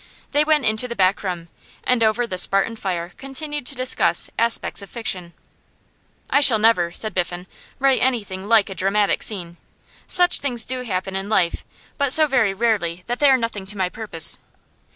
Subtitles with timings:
[0.31, 1.47] They went into the back room,
[1.83, 5.33] and over the Spartan fare continued to discuss aspects of fiction.
[6.31, 7.45] 'I shall never,' said Biffen,
[7.77, 9.57] 'write anything like a dramatic scene.
[10.07, 11.63] Such things do happen in life,
[11.99, 14.39] but so very rarely that they are nothing to my purpose.